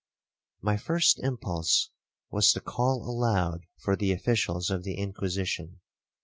My 0.61 0.77
first 0.77 1.19
impulse 1.19 1.91
was 2.31 2.53
to 2.53 2.59
call 2.59 3.07
aloud 3.07 3.67
for 3.77 3.95
the 3.95 4.11
officials 4.13 4.71
of 4.71 4.81
the 4.83 4.95
Inquisition. 4.95 5.79